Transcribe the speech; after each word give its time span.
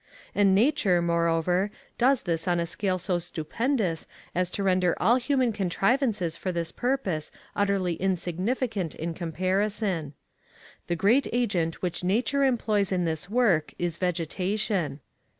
And 0.33 0.55
nature, 0.55 0.99
moreover, 0.99 1.69
does 1.99 2.23
this 2.23 2.47
on 2.47 2.59
a 2.59 2.65
scale 2.65 2.97
so 2.97 3.19
stupendous 3.19 4.07
as 4.33 4.49
to 4.49 4.63
render 4.63 4.95
all 4.99 5.17
human 5.17 5.53
contrivances 5.53 6.35
for 6.35 6.51
this 6.51 6.71
purpose 6.71 7.29
utterly 7.55 7.93
insignificant 7.97 8.95
in 8.95 9.13
comparison. 9.13 10.15
The 10.87 10.95
great 10.95 11.27
agent 11.31 11.83
which 11.83 12.03
nature 12.03 12.43
employs 12.43 12.91
in 12.91 13.05
this 13.05 13.29
work 13.29 13.75
is 13.77 13.97
vegetation. 13.97 15.01